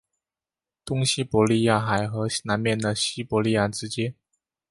[0.83, 4.15] 东西伯利亚海和南面的西伯利亚之间。